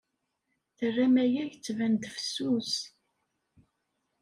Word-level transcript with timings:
Terram 0.77 1.15
aya 1.23 1.43
yettban-d 1.47 2.03
fessus. 2.15 2.73